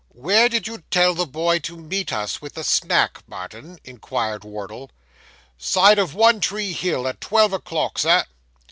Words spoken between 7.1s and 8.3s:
twelve o'clock, Sir.